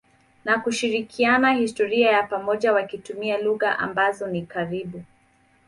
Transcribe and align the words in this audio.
na 0.45 0.59
kushirikiana 0.59 1.53
historia 1.53 2.11
ya 2.11 2.23
pamoja 2.23 2.73
wakitumia 2.73 3.37
lugha 3.37 3.79
ambazo 3.79 4.27
ni 4.27 4.45
karibu. 4.45 5.03